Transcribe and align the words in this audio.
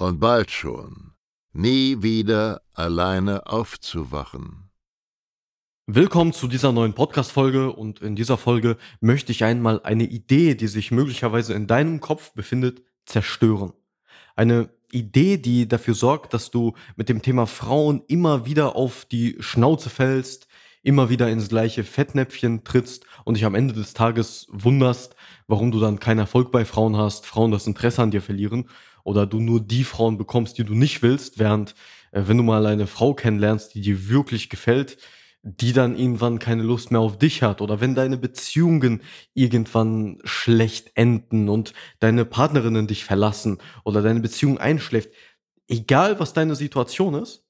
und 0.00 0.18
bald 0.18 0.50
schon 0.50 1.12
nie 1.52 2.02
wieder 2.02 2.62
alleine 2.74 3.46
aufzuwachen. 3.46 4.70
Willkommen 5.86 6.32
zu 6.32 6.46
dieser 6.46 6.72
neuen 6.72 6.94
Podcast-Folge 6.94 7.72
und 7.72 8.00
in 8.00 8.14
dieser 8.14 8.38
Folge 8.38 8.76
möchte 9.00 9.32
ich 9.32 9.44
einmal 9.44 9.80
eine 9.82 10.04
Idee, 10.04 10.54
die 10.54 10.68
sich 10.68 10.90
möglicherweise 10.90 11.52
in 11.54 11.66
deinem 11.66 12.00
Kopf 12.00 12.32
befindet, 12.32 12.82
zerstören. 13.04 13.72
Eine 14.36 14.70
Idee, 14.92 15.36
die 15.36 15.68
dafür 15.68 15.94
sorgt, 15.94 16.32
dass 16.32 16.50
du 16.50 16.74
mit 16.96 17.08
dem 17.08 17.22
Thema 17.22 17.46
Frauen 17.46 18.02
immer 18.06 18.46
wieder 18.46 18.76
auf 18.76 19.04
die 19.04 19.36
Schnauze 19.40 19.90
fällst, 19.90 20.46
immer 20.82 21.10
wieder 21.10 21.28
ins 21.28 21.48
gleiche 21.48 21.84
Fettnäpfchen 21.84 22.64
trittst 22.64 23.04
und 23.24 23.34
dich 23.34 23.44
am 23.44 23.54
Ende 23.54 23.74
des 23.74 23.92
Tages 23.92 24.46
wunderst, 24.50 25.14
warum 25.46 25.72
du 25.72 25.80
dann 25.80 25.98
keinen 25.98 26.20
Erfolg 26.20 26.52
bei 26.52 26.64
Frauen 26.64 26.96
hast, 26.96 27.26
Frauen 27.26 27.50
das 27.50 27.66
Interesse 27.66 28.00
an 28.00 28.12
dir 28.12 28.22
verlieren 28.22 28.66
oder 29.04 29.26
du 29.26 29.40
nur 29.40 29.60
die 29.60 29.84
Frauen 29.84 30.18
bekommst, 30.18 30.58
die 30.58 30.64
du 30.64 30.74
nicht 30.74 31.02
willst, 31.02 31.38
während 31.38 31.74
äh, 32.12 32.22
wenn 32.26 32.36
du 32.36 32.42
mal 32.42 32.66
eine 32.66 32.86
Frau 32.86 33.14
kennenlernst, 33.14 33.74
die 33.74 33.80
dir 33.80 34.08
wirklich 34.08 34.50
gefällt, 34.50 34.98
die 35.42 35.72
dann 35.72 35.96
irgendwann 35.96 36.38
keine 36.38 36.62
Lust 36.62 36.90
mehr 36.90 37.00
auf 37.00 37.18
dich 37.18 37.42
hat 37.42 37.62
oder 37.62 37.80
wenn 37.80 37.94
deine 37.94 38.18
Beziehungen 38.18 39.02
irgendwann 39.32 40.18
schlecht 40.24 40.92
enden 40.94 41.48
und 41.48 41.72
deine 41.98 42.26
Partnerinnen 42.26 42.86
dich 42.86 43.04
verlassen 43.04 43.58
oder 43.84 44.02
deine 44.02 44.20
Beziehung 44.20 44.58
einschläft, 44.58 45.10
egal 45.66 46.20
was 46.20 46.34
deine 46.34 46.56
Situation 46.56 47.14
ist, 47.14 47.46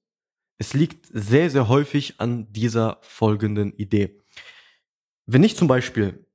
es 0.58 0.74
liegt 0.74 1.06
sehr, 1.12 1.50
sehr 1.50 1.68
häufig 1.68 2.20
an 2.20 2.52
dieser 2.52 2.98
folgenden 3.00 3.72
Idee. 3.72 4.20
Wenn 5.26 5.42
ich 5.42 5.56
zum 5.56 5.66
Beispiel 5.66 6.26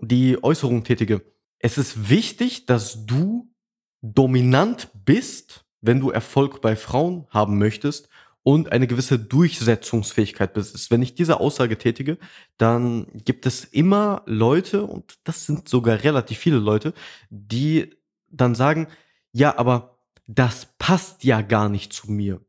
die 0.00 0.42
Äußerung 0.42 0.84
tätige, 0.84 1.22
es 1.58 1.76
ist 1.76 2.08
wichtig, 2.08 2.66
dass 2.66 3.04
du 3.06 3.52
dominant 4.02 4.90
bist, 5.04 5.64
wenn 5.80 6.00
du 6.00 6.10
Erfolg 6.10 6.60
bei 6.60 6.76
Frauen 6.76 7.26
haben 7.30 7.58
möchtest 7.58 8.08
und 8.42 8.72
eine 8.72 8.86
gewisse 8.86 9.18
Durchsetzungsfähigkeit 9.18 10.54
besitzt. 10.54 10.90
Wenn 10.90 11.02
ich 11.02 11.14
diese 11.14 11.40
Aussage 11.40 11.76
tätige, 11.78 12.18
dann 12.56 13.06
gibt 13.24 13.46
es 13.46 13.64
immer 13.64 14.22
Leute, 14.26 14.84
und 14.84 15.18
das 15.24 15.46
sind 15.46 15.68
sogar 15.68 16.02
relativ 16.02 16.38
viele 16.38 16.58
Leute, 16.58 16.94
die 17.30 17.94
dann 18.30 18.54
sagen, 18.54 18.88
ja, 19.32 19.58
aber 19.58 19.98
das 20.26 20.68
passt 20.78 21.24
ja 21.24 21.42
gar 21.42 21.68
nicht 21.68 21.92
zu 21.92 22.10
mir. 22.10 22.40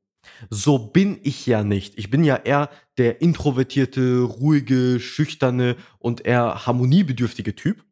So 0.50 0.78
bin 0.78 1.20
ich 1.24 1.46
ja 1.46 1.64
nicht. 1.64 1.98
Ich 1.98 2.10
bin 2.10 2.24
ja 2.24 2.36
eher 2.36 2.70
der 2.98 3.22
introvertierte, 3.22 4.22
ruhige, 4.22 5.00
schüchterne 5.00 5.76
und 5.98 6.26
eher 6.26 6.66
harmoniebedürftige 6.66 7.56
Typ. 7.56 7.84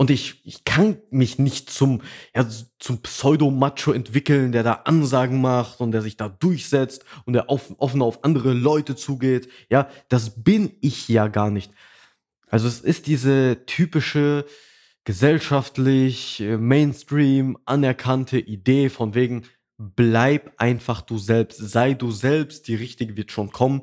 Und 0.00 0.10
ich, 0.10 0.40
ich 0.44 0.62
kann 0.62 0.98
mich 1.10 1.40
nicht 1.40 1.70
zum, 1.70 2.02
ja, 2.32 2.48
zum 2.78 3.02
Pseudo-Macho 3.02 3.90
entwickeln, 3.90 4.52
der 4.52 4.62
da 4.62 4.72
Ansagen 4.84 5.40
macht 5.40 5.80
und 5.80 5.90
der 5.90 6.02
sich 6.02 6.16
da 6.16 6.28
durchsetzt 6.28 7.04
und 7.26 7.32
der 7.32 7.50
auf, 7.50 7.74
offen 7.78 8.00
auf 8.00 8.22
andere 8.22 8.52
Leute 8.52 8.94
zugeht. 8.94 9.48
Ja, 9.68 9.88
das 10.08 10.44
bin 10.44 10.70
ich 10.80 11.08
ja 11.08 11.26
gar 11.26 11.50
nicht. 11.50 11.72
Also 12.48 12.68
es 12.68 12.80
ist 12.80 13.08
diese 13.08 13.64
typische 13.66 14.46
gesellschaftlich, 15.04 16.40
äh, 16.42 16.58
Mainstream 16.58 17.58
anerkannte 17.64 18.38
Idee 18.38 18.90
von 18.90 19.16
wegen, 19.16 19.46
bleib 19.78 20.52
einfach 20.58 21.00
du 21.00 21.18
selbst, 21.18 21.58
sei 21.58 21.94
du 21.94 22.12
selbst, 22.12 22.68
die 22.68 22.76
richtige 22.76 23.16
wird 23.16 23.32
schon 23.32 23.50
kommen. 23.50 23.82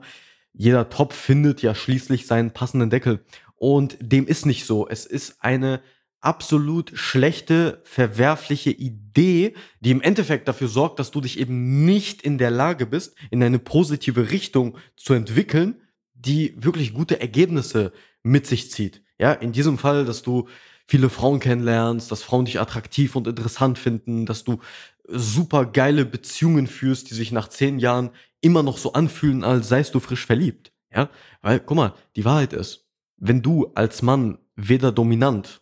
Jeder 0.54 0.90
Topf 0.90 1.14
findet 1.14 1.62
ja 1.62 1.76
schließlich 1.76 2.26
seinen 2.26 2.52
passenden 2.52 2.90
Deckel. 2.90 3.26
Und 3.56 3.98
dem 4.00 4.28
ist 4.28 4.46
nicht 4.46 4.66
so. 4.66 4.88
Es 4.88 5.06
ist 5.06 5.44
eine 5.44 5.82
absolut 6.26 6.92
schlechte, 6.96 7.82
verwerfliche 7.84 8.72
Idee, 8.72 9.54
die 9.80 9.92
im 9.92 10.02
Endeffekt 10.02 10.48
dafür 10.48 10.68
sorgt, 10.68 11.00
dass 11.00 11.12
du 11.12 11.22
dich 11.22 11.40
eben 11.40 11.86
nicht 11.86 12.22
in 12.22 12.38
der 12.38 12.52
Lage 12.52 12.86
bist, 12.86 13.16
in 13.30 13.44
eine 13.44 13.60
positive 13.60 14.32
Richtung 14.32 14.78
zu 14.96 15.14
entwickeln, 15.14 15.82
die 16.14 16.56
wirklich 16.58 16.94
gute 16.94 17.22
Ergebnisse 17.22 17.94
mit 18.24 18.48
sich 18.48 18.72
zieht. 18.72 19.04
Ja, 19.20 19.34
in 19.34 19.52
diesem 19.52 19.78
Fall, 19.78 20.06
dass 20.06 20.24
du 20.24 20.48
viele 20.88 21.10
Frauen 21.10 21.40
kennenlernst, 21.40 22.12
dass 22.12 22.24
Frauen 22.24 22.46
dich 22.46 22.60
attraktiv 22.60 23.16
und 23.16 23.28
interessant 23.28 23.78
finden, 23.78 24.26
dass 24.26 24.44
du 24.44 24.60
super 25.08 25.66
geile 25.66 26.06
Beziehungen 26.06 26.68
führst, 26.68 27.10
die 27.10 27.16
sich 27.16 27.32
nach 27.32 27.50
zehn 27.50 27.80
Jahren 27.80 28.10
immer 28.42 28.64
noch 28.64 28.78
so 28.78 28.94
anfühlen, 28.94 29.44
als 29.44 29.70
seist 29.70 29.96
du 29.96 30.00
frisch 30.00 30.26
verliebt. 30.26 30.72
Ja, 30.94 31.10
weil, 31.42 31.60
guck 31.60 31.78
mal, 31.78 31.94
die 32.16 32.26
Wahrheit 32.26 32.54
ist, 32.54 32.88
wenn 33.18 33.42
du 33.42 33.72
als 33.76 34.02
Mann 34.02 34.40
weder 34.56 34.92
dominant 34.92 35.62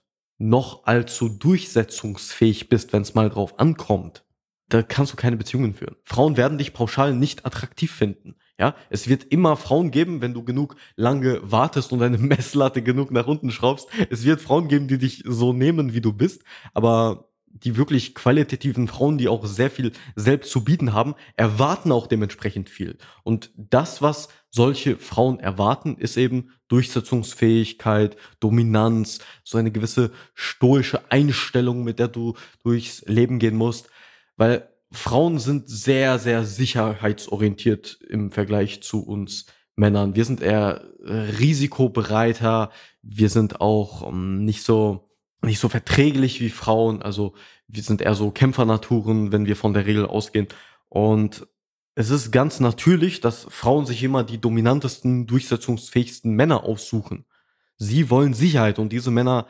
noch 0.49 0.85
allzu 0.85 1.29
durchsetzungsfähig 1.29 2.69
bist, 2.69 2.93
wenn 2.93 3.01
es 3.01 3.15
mal 3.15 3.29
drauf 3.29 3.59
ankommt, 3.59 4.25
da 4.69 4.81
kannst 4.81 5.13
du 5.13 5.15
keine 5.15 5.37
Beziehungen 5.37 5.73
führen. 5.73 5.95
Frauen 6.03 6.35
werden 6.35 6.57
dich 6.57 6.73
pauschal 6.73 7.13
nicht 7.13 7.45
attraktiv 7.45 7.91
finden. 7.91 8.35
Ja, 8.59 8.75
es 8.89 9.07
wird 9.07 9.23
immer 9.25 9.55
Frauen 9.55 9.91
geben, 9.91 10.21
wenn 10.21 10.33
du 10.33 10.43
genug 10.43 10.75
lange 10.95 11.39
wartest 11.43 11.91
und 11.91 11.99
deine 11.99 12.17
Messlatte 12.19 12.81
genug 12.81 13.11
nach 13.11 13.27
unten 13.27 13.51
schraubst. 13.51 13.87
Es 14.09 14.25
wird 14.25 14.41
Frauen 14.41 14.67
geben, 14.67 14.87
die 14.87 14.97
dich 14.97 15.23
so 15.25 15.53
nehmen, 15.53 15.93
wie 15.93 16.01
du 16.01 16.13
bist. 16.13 16.43
Aber 16.73 17.29
die 17.53 17.77
wirklich 17.77 18.15
qualitativen 18.15 18.87
Frauen, 18.87 19.17
die 19.17 19.27
auch 19.27 19.45
sehr 19.45 19.69
viel 19.69 19.91
selbst 20.15 20.51
zu 20.51 20.63
bieten 20.63 20.93
haben, 20.93 21.15
erwarten 21.35 21.91
auch 21.91 22.07
dementsprechend 22.07 22.69
viel. 22.69 22.97
Und 23.23 23.51
das, 23.55 24.01
was 24.01 24.29
solche 24.49 24.97
Frauen 24.97 25.39
erwarten, 25.39 25.97
ist 25.97 26.17
eben 26.17 26.51
Durchsetzungsfähigkeit, 26.67 28.17
Dominanz, 28.39 29.19
so 29.43 29.57
eine 29.57 29.71
gewisse 29.71 30.11
stoische 30.33 31.11
Einstellung, 31.11 31.83
mit 31.83 31.99
der 31.99 32.07
du 32.07 32.35
durchs 32.63 33.03
Leben 33.05 33.39
gehen 33.39 33.55
musst. 33.55 33.89
Weil 34.35 34.69
Frauen 34.91 35.39
sind 35.39 35.69
sehr, 35.69 36.19
sehr 36.19 36.43
sicherheitsorientiert 36.43 37.99
im 38.09 38.31
Vergleich 38.31 38.81
zu 38.81 39.05
uns 39.05 39.45
Männern. 39.75 40.15
Wir 40.15 40.25
sind 40.25 40.41
eher 40.41 40.83
risikobereiter, 41.03 42.71
wir 43.01 43.29
sind 43.29 43.59
auch 43.59 44.01
um, 44.01 44.45
nicht 44.45 44.63
so 44.63 45.09
nicht 45.43 45.59
so 45.59 45.69
verträglich 45.69 46.39
wie 46.41 46.49
Frauen. 46.49 47.01
Also 47.01 47.33
wir 47.67 47.83
sind 47.83 48.01
eher 48.01 48.15
so 48.15 48.31
Kämpfernaturen, 48.31 49.31
wenn 49.31 49.45
wir 49.45 49.55
von 49.55 49.73
der 49.73 49.85
Regel 49.85 50.05
ausgehen. 50.05 50.47
Und 50.89 51.47
es 51.95 52.09
ist 52.09 52.31
ganz 52.31 52.59
natürlich, 52.59 53.21
dass 53.21 53.45
Frauen 53.49 53.85
sich 53.85 54.03
immer 54.03 54.23
die 54.23 54.39
dominantesten, 54.39 55.27
durchsetzungsfähigsten 55.27 56.33
Männer 56.33 56.63
aussuchen. 56.63 57.25
Sie 57.77 58.09
wollen 58.09 58.33
Sicherheit 58.33 58.79
und 58.79 58.91
diese 58.91 59.11
Männer 59.11 59.47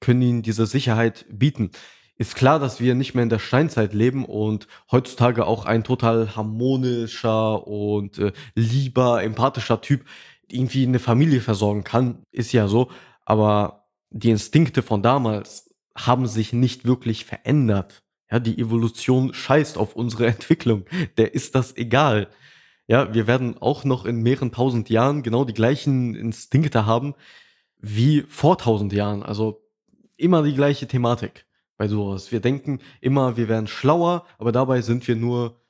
können 0.00 0.22
ihnen 0.22 0.42
diese 0.42 0.66
Sicherheit 0.66 1.26
bieten. 1.30 1.70
Ist 2.16 2.36
klar, 2.36 2.58
dass 2.58 2.80
wir 2.80 2.94
nicht 2.94 3.14
mehr 3.14 3.24
in 3.24 3.28
der 3.28 3.40
Steinzeit 3.40 3.92
leben 3.92 4.24
und 4.24 4.68
heutzutage 4.90 5.46
auch 5.46 5.64
ein 5.64 5.82
total 5.82 6.36
harmonischer 6.36 7.66
und 7.66 8.18
äh, 8.18 8.32
lieber, 8.54 9.22
empathischer 9.22 9.80
Typ 9.80 10.04
irgendwie 10.46 10.86
eine 10.86 11.00
Familie 11.00 11.40
versorgen 11.40 11.82
kann, 11.82 12.24
ist 12.30 12.52
ja 12.52 12.68
so. 12.68 12.90
Aber 13.24 13.83
die 14.14 14.30
Instinkte 14.30 14.82
von 14.82 15.02
damals 15.02 15.74
haben 15.96 16.26
sich 16.26 16.52
nicht 16.52 16.86
wirklich 16.86 17.24
verändert. 17.24 18.04
Ja, 18.30 18.38
die 18.38 18.58
Evolution 18.58 19.34
scheißt 19.34 19.76
auf 19.76 19.96
unsere 19.96 20.26
Entwicklung. 20.28 20.86
Der 21.18 21.34
ist 21.34 21.54
das 21.54 21.76
egal. 21.76 22.28
Ja, 22.86 23.12
wir 23.12 23.26
werden 23.26 23.58
auch 23.58 23.84
noch 23.84 24.04
in 24.04 24.22
mehreren 24.22 24.52
tausend 24.52 24.88
Jahren 24.88 25.22
genau 25.22 25.44
die 25.44 25.54
gleichen 25.54 26.14
Instinkte 26.14 26.86
haben 26.86 27.14
wie 27.78 28.22
vor 28.28 28.56
tausend 28.56 28.92
Jahren. 28.92 29.22
Also 29.22 29.62
immer 30.16 30.42
die 30.42 30.54
gleiche 30.54 30.86
Thematik 30.86 31.46
bei 31.76 31.88
sowas. 31.88 32.30
Wir 32.30 32.40
denken 32.40 32.80
immer, 33.00 33.36
wir 33.36 33.48
wären 33.48 33.66
schlauer, 33.66 34.26
aber 34.38 34.52
dabei 34.52 34.80
sind 34.80 35.06
wir 35.08 35.16
nur 35.16 35.60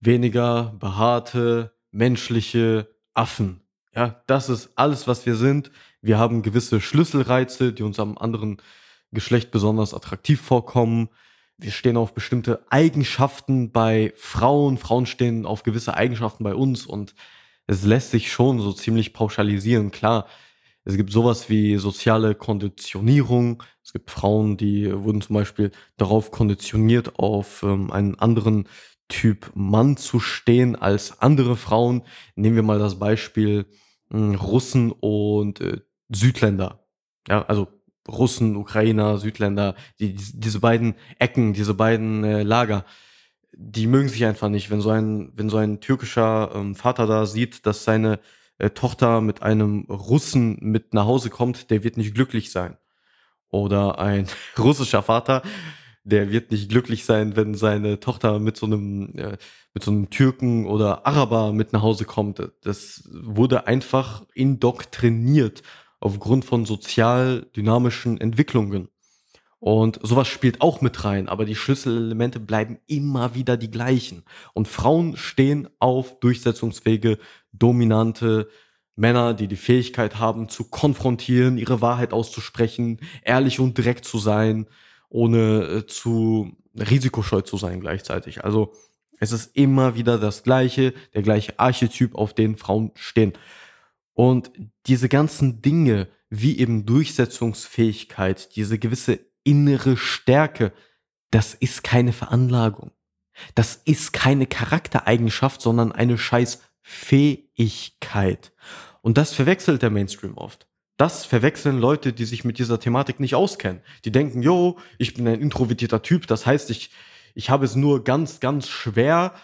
weniger 0.00 0.74
behaarte, 0.78 1.72
menschliche 1.92 2.88
Affen. 3.14 3.61
Ja, 3.94 4.22
das 4.26 4.48
ist 4.48 4.70
alles, 4.76 5.06
was 5.06 5.26
wir 5.26 5.36
sind. 5.36 5.70
Wir 6.00 6.18
haben 6.18 6.42
gewisse 6.42 6.80
Schlüsselreize, 6.80 7.72
die 7.72 7.82
uns 7.82 8.00
am 8.00 8.16
anderen 8.16 8.56
Geschlecht 9.12 9.50
besonders 9.50 9.92
attraktiv 9.92 10.40
vorkommen. 10.40 11.10
Wir 11.58 11.70
stehen 11.70 11.98
auf 11.98 12.14
bestimmte 12.14 12.64
Eigenschaften 12.70 13.70
bei 13.70 14.12
Frauen. 14.16 14.78
Frauen 14.78 15.04
stehen 15.06 15.44
auf 15.44 15.62
gewisse 15.62 15.94
Eigenschaften 15.94 16.42
bei 16.42 16.54
uns 16.54 16.86
und 16.86 17.14
es 17.66 17.84
lässt 17.84 18.10
sich 18.10 18.32
schon 18.32 18.60
so 18.60 18.72
ziemlich 18.72 19.12
pauschalisieren. 19.12 19.90
Klar, 19.90 20.26
es 20.84 20.96
gibt 20.96 21.12
sowas 21.12 21.48
wie 21.50 21.76
soziale 21.76 22.34
Konditionierung. 22.34 23.62
Es 23.84 23.92
gibt 23.92 24.10
Frauen, 24.10 24.56
die 24.56 24.90
wurden 24.92 25.20
zum 25.20 25.34
Beispiel 25.34 25.70
darauf 25.98 26.30
konditioniert, 26.30 27.18
auf 27.18 27.62
ähm, 27.62 27.92
einen 27.92 28.18
anderen 28.18 28.68
Typ 29.12 29.52
Mann 29.54 29.98
zu 29.98 30.20
stehen 30.20 30.74
als 30.74 31.20
andere 31.20 31.58
Frauen. 31.58 32.02
Nehmen 32.34 32.56
wir 32.56 32.62
mal 32.62 32.78
das 32.78 32.98
Beispiel 32.98 33.66
äh, 34.10 34.16
Russen 34.16 34.90
und 34.90 35.60
äh, 35.60 35.82
Südländer. 36.08 36.86
Ja, 37.28 37.42
also 37.42 37.68
Russen, 38.08 38.56
Ukrainer, 38.56 39.18
Südländer, 39.18 39.76
die, 40.00 40.14
diese 40.14 40.60
beiden 40.60 40.94
Ecken, 41.18 41.52
diese 41.52 41.74
beiden 41.74 42.24
äh, 42.24 42.42
Lager, 42.42 42.86
die 43.52 43.86
mögen 43.86 44.08
sich 44.08 44.24
einfach 44.24 44.48
nicht. 44.48 44.70
Wenn 44.70 44.80
so 44.80 44.88
ein, 44.88 45.30
wenn 45.36 45.50
so 45.50 45.58
ein 45.58 45.80
türkischer 45.80 46.50
ähm, 46.54 46.74
Vater 46.74 47.06
da 47.06 47.26
sieht, 47.26 47.66
dass 47.66 47.84
seine 47.84 48.18
äh, 48.56 48.70
Tochter 48.70 49.20
mit 49.20 49.42
einem 49.42 49.82
Russen 49.90 50.56
mit 50.60 50.94
nach 50.94 51.04
Hause 51.04 51.28
kommt, 51.28 51.70
der 51.70 51.84
wird 51.84 51.98
nicht 51.98 52.14
glücklich 52.14 52.50
sein. 52.50 52.78
Oder 53.50 53.98
ein 53.98 54.26
russischer 54.58 55.02
Vater, 55.02 55.42
der 56.04 56.30
wird 56.30 56.50
nicht 56.50 56.68
glücklich 56.68 57.04
sein, 57.04 57.36
wenn 57.36 57.54
seine 57.54 58.00
Tochter 58.00 58.38
mit 58.38 58.56
so 58.56 58.66
einem, 58.66 59.16
äh, 59.16 59.36
mit 59.74 59.82
so 59.82 59.90
einem 59.90 60.10
Türken 60.10 60.66
oder 60.66 61.06
Araber 61.06 61.52
mit 61.52 61.72
nach 61.72 61.82
Hause 61.82 62.04
kommt. 62.04 62.42
Das 62.62 63.08
wurde 63.10 63.66
einfach 63.66 64.24
indoktriniert 64.34 65.62
aufgrund 66.00 66.44
von 66.44 66.66
sozial 66.66 67.46
dynamischen 67.56 68.20
Entwicklungen. 68.20 68.88
Und 69.60 70.00
sowas 70.02 70.26
spielt 70.26 70.60
auch 70.60 70.80
mit 70.80 71.04
rein, 71.04 71.28
aber 71.28 71.44
die 71.44 71.54
Schlüsselelemente 71.54 72.40
bleiben 72.40 72.80
immer 72.88 73.36
wieder 73.36 73.56
die 73.56 73.70
gleichen. 73.70 74.24
Und 74.54 74.66
Frauen 74.66 75.16
stehen 75.16 75.68
auf 75.78 76.18
durchsetzungsfähige, 76.18 77.18
dominante 77.52 78.48
Männer, 78.96 79.34
die 79.34 79.46
die 79.46 79.56
Fähigkeit 79.56 80.18
haben 80.18 80.48
zu 80.48 80.64
konfrontieren, 80.64 81.58
ihre 81.58 81.80
Wahrheit 81.80 82.12
auszusprechen, 82.12 82.98
ehrlich 83.22 83.60
und 83.60 83.78
direkt 83.78 84.04
zu 84.04 84.18
sein, 84.18 84.66
ohne 85.12 85.62
äh, 85.64 85.86
zu 85.86 86.56
risikoscheu 86.74 87.42
zu 87.42 87.58
sein 87.58 87.80
gleichzeitig. 87.80 88.44
Also 88.44 88.72
es 89.20 89.30
ist 89.30 89.54
immer 89.54 89.94
wieder 89.94 90.18
das 90.18 90.42
gleiche, 90.42 90.94
der 91.14 91.22
gleiche 91.22 91.58
Archetyp, 91.58 92.14
auf 92.14 92.34
den 92.34 92.56
Frauen 92.56 92.90
stehen. 92.94 93.34
Und 94.14 94.50
diese 94.86 95.08
ganzen 95.08 95.62
Dinge, 95.62 96.08
wie 96.28 96.58
eben 96.58 96.86
Durchsetzungsfähigkeit, 96.86 98.56
diese 98.56 98.78
gewisse 98.78 99.20
innere 99.44 99.96
Stärke, 99.96 100.72
das 101.30 101.54
ist 101.54 101.84
keine 101.84 102.12
Veranlagung. 102.12 102.90
Das 103.54 103.76
ist 103.84 104.12
keine 104.12 104.46
Charaktereigenschaft, 104.46 105.60
sondern 105.60 105.92
eine 105.92 106.18
scheiß 106.18 106.62
Fähigkeit. 106.80 108.52
Und 109.02 109.18
das 109.18 109.34
verwechselt 109.34 109.82
der 109.82 109.90
Mainstream 109.90 110.36
oft. 110.36 110.66
Das 110.96 111.24
verwechseln 111.24 111.78
Leute, 111.78 112.12
die 112.12 112.24
sich 112.24 112.44
mit 112.44 112.58
dieser 112.58 112.78
Thematik 112.78 113.18
nicht 113.18 113.34
auskennen. 113.34 113.82
Die 114.04 114.12
denken, 114.12 114.42
yo, 114.42 114.78
ich 114.98 115.14
bin 115.14 115.26
ein 115.26 115.40
introvertierter 115.40 116.02
Typ, 116.02 116.26
das 116.26 116.46
heißt, 116.46 116.70
ich, 116.70 116.90
ich 117.34 117.50
habe 117.50 117.64
es 117.64 117.74
nur 117.74 118.04
ganz, 118.04 118.40
ganz 118.40 118.68
schwer, 118.68 119.34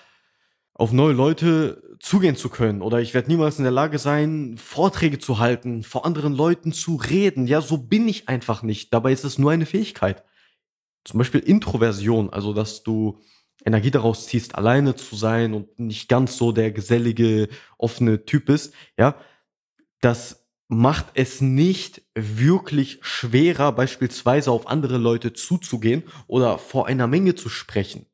auf 0.78 0.92
neue 0.92 1.12
Leute 1.12 1.82
zugehen 1.98 2.36
zu 2.36 2.48
können 2.48 2.82
oder 2.82 3.00
ich 3.00 3.12
werde 3.12 3.28
niemals 3.28 3.58
in 3.58 3.64
der 3.64 3.72
Lage 3.72 3.98
sein, 3.98 4.56
Vorträge 4.58 5.18
zu 5.18 5.40
halten, 5.40 5.82
vor 5.82 6.06
anderen 6.06 6.32
Leuten 6.32 6.72
zu 6.72 6.94
reden. 6.94 7.48
Ja, 7.48 7.60
so 7.60 7.78
bin 7.78 8.06
ich 8.06 8.28
einfach 8.28 8.62
nicht. 8.62 8.94
Dabei 8.94 9.12
ist 9.12 9.24
es 9.24 9.38
nur 9.38 9.50
eine 9.50 9.66
Fähigkeit. 9.66 10.22
Zum 11.04 11.18
Beispiel 11.18 11.40
Introversion, 11.40 12.30
also 12.30 12.52
dass 12.54 12.84
du 12.84 13.18
Energie 13.64 13.90
daraus 13.90 14.26
ziehst, 14.26 14.54
alleine 14.54 14.94
zu 14.94 15.16
sein 15.16 15.52
und 15.52 15.80
nicht 15.80 16.08
ganz 16.08 16.36
so 16.36 16.52
der 16.52 16.70
gesellige, 16.70 17.48
offene 17.76 18.24
Typ 18.24 18.46
bist. 18.46 18.72
Ja, 18.96 19.16
das 20.00 20.47
macht 20.68 21.06
es 21.14 21.40
nicht 21.40 22.02
wirklich 22.14 22.98
schwerer, 23.00 23.72
beispielsweise 23.72 24.50
auf 24.50 24.68
andere 24.68 24.98
Leute 24.98 25.32
zuzugehen 25.32 26.04
oder 26.26 26.58
vor 26.58 26.86
einer 26.86 27.06
Menge 27.06 27.34
zu 27.34 27.48
sprechen. 27.48 28.06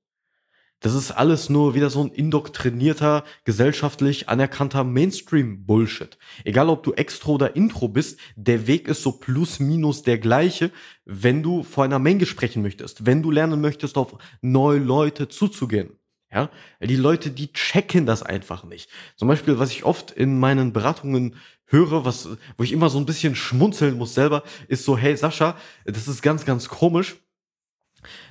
Das 0.85 0.95
ist 0.95 1.13
alles 1.13 1.49
nur 1.49 1.75
wieder 1.75 1.89
so 1.89 2.03
ein 2.03 2.11
indoktrinierter, 2.11 3.25
gesellschaftlich 3.45 4.29
anerkannter 4.29 4.85
Mainstream-Bullshit. 4.85 6.19
Egal 6.45 6.69
ob 6.69 6.83
du 6.83 6.93
Extro 6.93 7.33
oder 7.37 7.57
Intro 7.57 7.89
bist, 7.89 8.21
der 8.37 8.67
Weg 8.67 8.87
ist 8.87 9.03
so 9.03 9.13
plus 9.13 9.61
minus 9.61 10.03
der 10.03 10.19
gleiche, 10.19 10.71
wenn 11.07 11.43
du 11.43 11.63
vor 11.63 11.85
einer 11.85 11.99
Menge 11.99 12.27
sprechen 12.27 12.61
möchtest, 12.61 13.07
wenn 13.07 13.23
du 13.23 13.31
lernen 13.31 13.63
möchtest, 13.63 13.97
auf 13.97 14.19
neue 14.43 14.79
Leute 14.79 15.29
zuzugehen. 15.29 15.99
Ja, 16.35 16.51
die 16.81 16.97
Leute, 16.97 17.31
die 17.31 17.53
checken 17.53 18.07
das 18.07 18.23
einfach 18.25 18.65
nicht. 18.65 18.91
Zum 19.17 19.29
Beispiel, 19.29 19.59
was 19.61 19.71
ich 19.71 19.85
oft 19.85 20.11
in 20.11 20.39
meinen 20.39 20.73
Beratungen 20.73 21.37
höre, 21.67 22.05
was, 22.05 22.29
wo 22.59 22.65
ich 22.65 22.73
immer 22.73 22.91
so 22.91 22.99
ein 22.99 23.07
bisschen 23.07 23.37
schmunzeln 23.37 23.97
muss 23.97 24.15
selber, 24.15 24.43
ist 24.67 24.85
so, 24.85 24.99
hey 24.99 25.17
Sascha, 25.17 25.57
das 25.85 26.09
ist 26.09 26.23
ganz, 26.23 26.45
ganz 26.45 26.69
komisch 26.69 27.17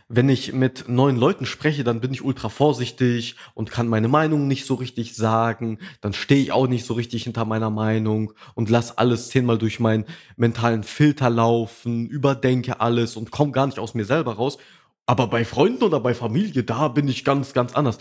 wenn 0.10 0.30
ich 0.30 0.54
mit 0.54 0.88
neuen 0.88 1.18
Leuten 1.18 1.46
spreche, 1.46 1.84
dann 1.84 2.02
bin 2.02 2.14
ich 2.14 2.24
ultra 2.24 2.50
vorsichtig 2.50 3.36
und 3.54 3.72
kann 3.72 3.88
meine 3.88 4.08
Meinung 4.08 4.48
nicht 4.48 4.66
so 4.66 4.76
richtig 4.76 5.16
sagen. 5.16 5.80
Dann 6.02 6.14
stehe 6.14 6.42
ich 6.42 6.52
auch 6.52 6.68
nicht 6.68 6.86
so 6.86 6.94
richtig 6.94 7.24
hinter 7.24 7.46
meiner 7.46 7.70
Meinung 7.70 8.34
und 8.54 8.70
lass 8.70 8.98
alles 8.98 9.30
zehnmal 9.30 9.58
durch 9.58 9.80
meinen 9.80 10.06
mentalen 10.36 10.84
Filter 10.84 11.30
laufen, 11.30 12.08
überdenke 12.08 12.80
alles 12.80 13.16
und 13.16 13.32
komme 13.32 13.52
gar 13.52 13.66
nicht 13.66 13.80
aus 13.80 13.94
mir 13.94 14.06
selber 14.06 14.34
raus. 14.34 14.58
Aber 15.06 15.28
bei 15.28 15.46
Freunden 15.46 15.84
oder 15.84 16.00
bei 16.00 16.14
Familie, 16.14 16.64
da 16.64 16.88
bin 16.88 17.08
ich 17.08 17.26
ganz, 17.26 17.54
ganz 17.54 17.74
anders. 17.74 17.98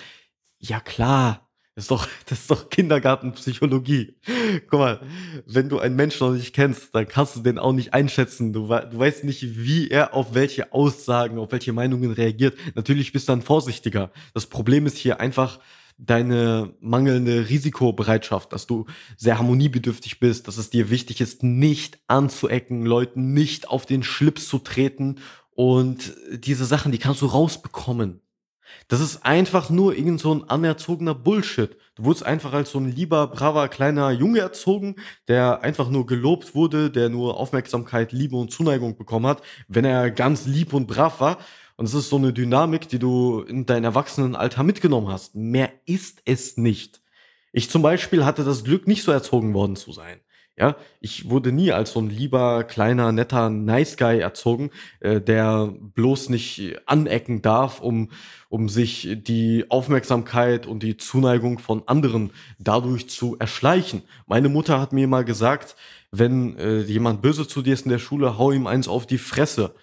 Ja 0.59 0.79
klar, 0.79 1.49
das 1.75 1.85
ist 1.85 1.91
doch, 1.91 2.07
das 2.27 2.41
ist 2.41 2.51
doch 2.51 2.71
Kindergartenpsychologie. 2.71 4.17
Guck 4.69 4.79
mal, 4.79 5.01
wenn 5.47 5.69
du 5.69 5.79
einen 5.79 5.97
Menschen 5.97 6.27
noch 6.27 6.35
nicht 6.35 6.55
kennst, 6.55 6.95
dann 6.95 7.09
kannst 7.09 7.37
du 7.37 7.41
den 7.41 7.59
auch 7.59 7.73
nicht 7.73 7.95
einschätzen. 7.95 8.53
Du, 8.53 8.67
du 8.67 8.99
weißt 8.99 9.25
nicht, 9.25 9.59
wie 9.59 9.89
er 9.89 10.15
auf 10.15 10.35
welche 10.35 10.73
Aussagen, 10.73 11.39
auf 11.39 11.53
welche 11.53 11.73
Meinungen 11.73 12.13
reagiert. 12.13 12.57
Natürlich 12.75 13.13
bist 13.13 13.29
du 13.29 13.33
dann 13.33 13.43
vorsichtiger. 13.43 14.13
Das 14.35 14.47
Problem 14.47 14.87
ist 14.87 14.99
hier 14.99 15.21
einfach 15.21 15.59
deine 15.99 16.75
mangelnde 16.81 17.49
Risikobereitschaft, 17.49 18.53
dass 18.53 18.67
du 18.67 18.87
sehr 19.17 19.39
harmoniebedürftig 19.39 20.21
bist, 20.21 20.49
dass 20.49 20.57
es 20.57 20.71
dir 20.71 20.91
wichtig 20.91 21.21
ist, 21.21 21.43
nicht 21.43 22.01
anzuecken, 22.09 22.85
Leuten 22.85 23.35
nicht 23.35 23.69
auf 23.69 23.87
den 23.87 24.03
Schlips 24.03 24.49
zu 24.49 24.59
treten 24.59 25.17
und 25.55 26.15
diese 26.33 26.65
Sachen, 26.65 26.93
die 26.93 26.99
kannst 26.99 27.23
du 27.23 27.27
rausbekommen. 27.27 28.21
Das 28.89 29.01
ist 29.01 29.25
einfach 29.25 29.71
nur 29.71 29.97
irgend 29.97 30.21
so 30.21 30.35
ein 30.35 30.49
anerzogener 30.49 31.15
Bullshit. 31.15 31.77
Du 31.95 32.05
wurdest 32.05 32.25
einfach 32.25 32.53
als 32.53 32.71
so 32.71 32.79
ein 32.79 32.91
lieber, 32.91 33.27
braver, 33.27 33.69
kleiner 33.69 34.11
Junge 34.11 34.41
erzogen, 34.41 34.97
der 35.29 35.63
einfach 35.63 35.91
nur 35.91 36.07
gelobt 36.07 36.55
wurde, 36.55 36.91
der 36.91 37.11
nur 37.11 37.37
Aufmerksamkeit, 37.39 38.13
Liebe 38.13 38.37
und 38.37 38.51
Zuneigung 38.51 38.97
bekommen 38.97 39.27
hat, 39.27 39.43
wenn 39.69 39.85
er 39.85 40.11
ganz 40.11 40.47
lieb 40.47 40.73
und 40.73 40.87
brav 40.87 41.21
war. 41.21 41.39
Und 41.77 41.87
es 41.87 41.95
ist 41.95 42.09
so 42.09 42.17
eine 42.17 42.33
Dynamik, 42.33 42.89
die 42.89 42.99
du 42.99 43.41
in 43.41 43.67
dein 43.67 43.85
Erwachsenenalter 43.85 44.63
mitgenommen 44.63 45.09
hast. 45.09 45.35
Mehr 45.35 45.71
ist 45.85 46.23
es 46.25 46.57
nicht. 46.57 47.03
Ich 47.53 47.69
zum 47.69 47.83
Beispiel 47.83 48.25
hatte 48.25 48.45
das 48.45 48.65
Glück, 48.65 48.87
nicht 48.87 49.03
so 49.03 49.13
erzogen 49.13 49.53
worden 49.53 49.77
zu 49.77 49.93
sein. 49.93 50.21
Ja, 50.63 50.77
ich 51.01 51.29
wurde 51.29 51.51
nie 51.51 51.73
als 51.73 51.91
so 51.91 51.99
ein 51.99 52.09
lieber, 52.09 52.63
kleiner, 52.63 53.11
netter 53.11 53.51
Nice 53.51 53.97
Guy 53.97 54.21
erzogen, 54.21 54.71
äh, 55.01 55.21
der 55.21 55.75
bloß 55.97 56.29
nicht 56.29 56.77
anecken 56.87 57.43
darf, 57.43 57.81
um, 57.81 58.11
um 58.49 58.69
sich 58.69 59.09
die 59.25 59.65
Aufmerksamkeit 59.71 60.69
und 60.69 60.85
die 60.85 60.97
Zuneigung 60.97 61.59
von 61.59 61.83
anderen 61.87 62.31
dadurch 62.61 63.11
zu 63.11 63.37
erschleichen. 63.41 64.03
Meine 64.29 64.49
Mutter 64.49 64.81
hat 64.81 64.93
mir 64.93 65.09
mal 65.09 65.25
gesagt, 65.25 65.75
wenn 66.13 66.57
äh, 66.57 66.83
jemand 66.83 67.23
böse 67.23 67.49
zu 67.49 67.61
dir 67.63 67.75
ist 67.75 67.87
in 67.87 67.91
der 67.91 67.99
Schule, 67.99 68.39
hau 68.39 68.53
ihm 68.53 68.69
eins 68.69 68.87
auf 68.87 69.05
die 69.05 69.19
Fresse 69.19 69.75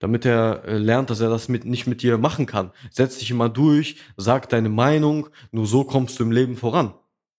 damit 0.00 0.26
er 0.26 0.64
äh, 0.64 0.76
lernt, 0.76 1.08
dass 1.08 1.20
er 1.20 1.30
das 1.30 1.48
mit, 1.48 1.64
nicht 1.64 1.86
mit 1.86 2.02
dir 2.02 2.18
machen 2.18 2.44
kann. 2.44 2.72
Setz 2.90 3.18
dich 3.18 3.30
immer 3.30 3.48
durch, 3.48 3.96
sag 4.18 4.50
deine 4.50 4.68
Meinung, 4.68 5.28
nur 5.50 5.66
so 5.66 5.84
kommst 5.84 6.18
du 6.18 6.24
im 6.24 6.32
Leben 6.32 6.56
voran. 6.56 6.92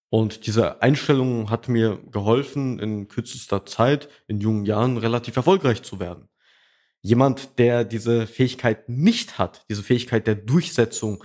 Und 0.08 0.46
diese 0.46 0.82
Einstellung 0.82 1.50
hat 1.50 1.68
mir 1.68 1.98
geholfen, 2.10 2.78
in 2.78 3.08
kürzester 3.08 3.66
Zeit, 3.66 4.08
in 4.28 4.40
jungen 4.40 4.64
Jahren 4.64 4.98
relativ 4.98 5.36
erfolgreich 5.36 5.82
zu 5.82 5.98
werden. 5.98 6.28
Jemand, 7.02 7.58
der 7.58 7.84
diese 7.84 8.26
Fähigkeit 8.26 8.88
nicht 8.88 9.38
hat, 9.38 9.64
diese 9.68 9.82
Fähigkeit 9.82 10.26
der 10.26 10.36
Durchsetzung, 10.36 11.22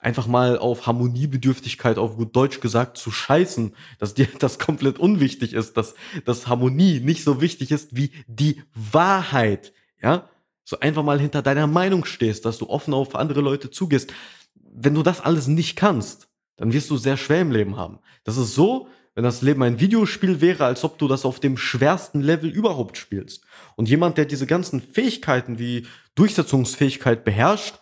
einfach 0.00 0.26
mal 0.26 0.58
auf 0.58 0.86
Harmoniebedürftigkeit, 0.86 1.98
auf 1.98 2.16
gut 2.16 2.34
Deutsch 2.34 2.60
gesagt, 2.60 2.96
zu 2.96 3.10
scheißen, 3.10 3.76
dass 3.98 4.14
dir 4.14 4.28
das 4.38 4.58
komplett 4.58 4.98
unwichtig 4.98 5.52
ist, 5.52 5.76
dass, 5.76 5.94
dass 6.24 6.48
Harmonie 6.48 7.00
nicht 7.00 7.22
so 7.22 7.40
wichtig 7.40 7.70
ist 7.70 7.96
wie 7.96 8.10
die 8.26 8.62
Wahrheit, 8.74 9.72
ja? 10.02 10.28
So 10.64 10.78
einfach 10.78 11.02
mal 11.02 11.20
hinter 11.20 11.42
deiner 11.42 11.66
Meinung 11.66 12.04
stehst, 12.04 12.44
dass 12.44 12.58
du 12.58 12.68
offen 12.68 12.94
auf 12.94 13.16
andere 13.16 13.40
Leute 13.40 13.70
zugehst. 13.70 14.12
Wenn 14.54 14.94
du 14.94 15.02
das 15.02 15.20
alles 15.20 15.48
nicht 15.48 15.74
kannst, 15.74 16.29
dann 16.60 16.74
wirst 16.74 16.90
du 16.90 16.98
sehr 16.98 17.16
schwer 17.16 17.40
im 17.40 17.50
Leben 17.50 17.76
haben. 17.78 18.00
Das 18.22 18.36
ist 18.36 18.54
so, 18.54 18.86
wenn 19.14 19.24
das 19.24 19.40
Leben 19.40 19.62
ein 19.62 19.80
Videospiel 19.80 20.42
wäre, 20.42 20.66
als 20.66 20.84
ob 20.84 20.98
du 20.98 21.08
das 21.08 21.24
auf 21.24 21.40
dem 21.40 21.56
schwersten 21.56 22.20
Level 22.20 22.50
überhaupt 22.50 22.98
spielst. 22.98 23.44
Und 23.76 23.88
jemand, 23.88 24.18
der 24.18 24.26
diese 24.26 24.46
ganzen 24.46 24.82
Fähigkeiten 24.82 25.58
wie 25.58 25.86
Durchsetzungsfähigkeit 26.16 27.24
beherrscht, 27.24 27.76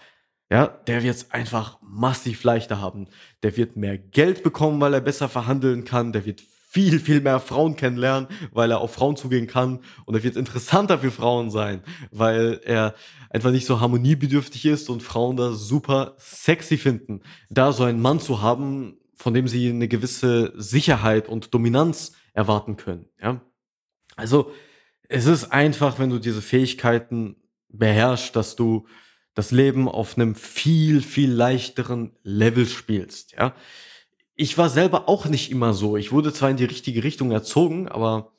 ja, 0.49 0.69
der 0.69 1.03
wird 1.03 1.17
es 1.17 1.31
einfach 1.33 1.79
massiv 1.83 2.45
leichter 2.45 2.81
haben. 2.81 3.09
Der 3.43 3.57
wird 3.57 3.77
mehr 3.77 3.99
Geld 3.99 4.45
bekommen, 4.45 4.81
weil 4.81 4.95
er 4.95 5.01
besser 5.01 5.29
verhandeln 5.29 5.85
kann. 5.85 6.13
Der 6.13 6.25
wird 6.25 6.43
viel, 6.71 7.01
viel 7.01 7.23
mehr 7.23 7.41
Frauen 7.41 7.77
kennenlernen, 7.77 8.29
weil 8.53 8.71
er 8.71 8.81
auf 8.81 8.93
Frauen 8.93 9.17
zugehen 9.17 9.47
kann. 9.47 9.81
Und 10.05 10.15
er 10.15 10.23
wird 10.23 10.37
interessanter 10.37 10.99
für 10.99 11.11
Frauen 11.11 11.51
sein, 11.51 11.83
weil 12.11 12.61
er 12.63 12.95
einfach 13.31 13.51
nicht 13.51 13.67
so 13.67 13.81
harmoniebedürftig 13.81 14.67
ist 14.67 14.91
und 14.91 15.03
Frauen 15.03 15.37
das 15.37 15.61
super 15.61 16.15
sexy 16.19 16.77
finden. 16.77 17.23
Da 17.49 17.73
so 17.73 17.85
einen 17.85 18.03
Mann 18.03 18.21
zu 18.21 18.43
haben, 18.43 18.99
von 19.15 19.33
dem 19.33 19.49
sie 19.49 19.71
eine 19.71 19.89
gewisse 19.89 20.53
Sicherheit 20.57 21.27
und 21.27 21.55
Dominanz 21.55 22.13
erwarten 22.35 22.77
können. 22.77 23.07
Ja? 23.21 23.41
Also 24.17 24.53
es 25.09 25.25
ist 25.25 25.51
einfach, 25.51 25.99
wenn 25.99 26.11
du 26.11 26.19
diese 26.19 26.43
Fähigkeiten 26.43 27.37
beherrschst, 27.71 28.37
dass 28.37 28.57
du 28.57 28.87
das 29.35 29.53
Leben 29.53 29.89
auf 29.89 30.17
einem 30.19 30.35
viel, 30.35 31.01
viel 31.01 31.33
leichteren 31.33 32.13
Level 32.23 32.67
spielst. 32.67 33.33
Ja? 33.33 33.55
Ich 34.41 34.57
war 34.57 34.69
selber 34.69 35.09
auch 35.09 35.27
nicht 35.27 35.51
immer 35.51 35.75
so. 35.75 35.97
Ich 35.97 36.13
wurde 36.13 36.33
zwar 36.33 36.49
in 36.49 36.57
die 36.57 36.65
richtige 36.65 37.03
Richtung 37.03 37.33
erzogen, 37.33 37.89
aber 37.89 38.31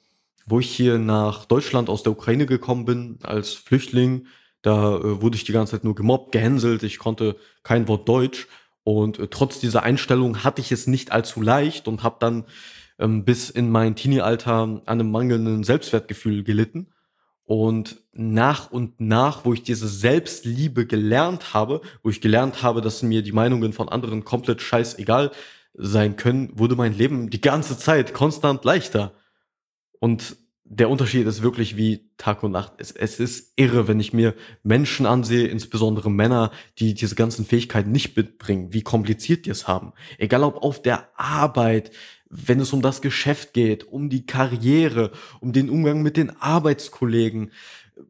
wo 0.46 0.62
ich 0.62 0.74
hier 0.74 0.98
nach 0.98 1.44
Deutschland 1.44 1.90
aus 1.90 2.04
der 2.04 2.14
Ukraine 2.14 2.46
gekommen 2.46 2.86
bin 2.86 3.20
als 3.24 3.52
Flüchtling, 3.52 4.26
da 4.62 4.96
äh, 4.96 5.22
wurde 5.22 5.36
ich 5.36 5.44
die 5.44 5.52
ganze 5.52 5.72
Zeit 5.72 5.84
nur 5.84 5.96
gemobbt, 5.96 6.32
gehänselt, 6.32 6.84
ich 6.84 7.00
konnte 7.00 7.36
kein 7.64 7.90
Wort 7.90 8.08
Deutsch 8.08 8.48
und 8.86 9.20
äh, 9.20 9.28
trotz 9.28 9.60
dieser 9.60 9.84
Einstellung 9.84 10.46
hatte 10.46 10.62
ich 10.62 10.72
es 10.72 10.88
nicht 10.88 11.12
allzu 11.12 11.42
leicht 11.42 11.90
und 11.90 12.02
habe 12.02 12.16
dann 12.22 12.46
ähm, 12.98 13.26
bis 13.26 13.50
in 13.50 13.70
mein 13.70 13.98
Teenie-Alter 13.98 14.54
an 14.54 14.82
einem 14.86 15.12
mangelnden 15.12 15.66
Selbstwertgefühl 15.66 16.46
gelitten. 16.46 16.94
Und 17.44 17.98
nach 18.14 18.72
und 18.72 19.02
nach, 19.02 19.44
wo 19.44 19.54
ich 19.54 19.64
diese 19.64 19.90
Selbstliebe 19.90 20.86
gelernt 20.86 21.54
habe, 21.54 21.82
wo 22.04 22.10
ich 22.10 22.22
gelernt 22.22 22.64
habe, 22.64 22.80
dass 22.80 23.04
mir 23.04 23.22
die 23.22 23.34
Meinungen 23.34 23.74
von 23.74 23.90
anderen 23.90 24.24
komplett 24.24 24.62
scheißegal 24.62 25.32
sein 25.80 26.18
können, 26.18 26.52
wurde 26.54 26.76
mein 26.76 26.94
Leben 26.94 27.30
die 27.30 27.42
ganze 27.42 27.78
Zeit 27.78 28.14
konstant 28.14 28.66
leichter. 28.66 29.14
Und 30.00 30.36
der 30.66 30.90
Unterschied 30.90 31.26
ist 31.26 31.42
wirklich 31.42 31.78
wie 31.78 32.12
Tag 32.18 32.44
und 32.44 32.52
Nacht. 32.52 32.74
Es, 32.78 32.92
es 32.92 33.20
ist 33.20 33.54
irre, 33.56 33.88
wenn 33.88 34.00
ich 34.00 34.14
mir 34.14 34.36
Menschen 34.62 35.06
ansehe, 35.06 35.48
insbesondere 35.48 36.12
Männer, 36.12 36.52
die 36.78 36.94
diese 36.94 37.16
ganzen 37.16 37.46
Fähigkeiten 37.46 37.92
nicht 37.92 38.16
mitbringen, 38.16 38.72
wie 38.72 38.84
kompliziert 38.84 39.46
die 39.46 39.50
es 39.50 39.68
haben. 39.68 39.94
Egal 40.18 40.44
ob 40.44 40.58
auf 40.58 40.82
der 40.82 41.10
Arbeit, 41.18 41.92
wenn 42.30 42.60
es 42.60 42.74
um 42.74 42.82
das 42.82 43.02
Geschäft 43.02 43.54
geht, 43.54 43.86
um 43.86 44.10
die 44.10 44.26
Karriere, 44.26 45.12
um 45.40 45.54
den 45.54 45.70
Umgang 45.70 46.04
mit 46.04 46.18
den 46.18 46.30
Arbeitskollegen, 46.40 47.52